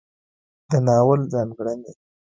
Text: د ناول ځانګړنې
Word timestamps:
د 0.69 0.71
ناول 0.85 1.21
ځانګړنې 1.33 1.91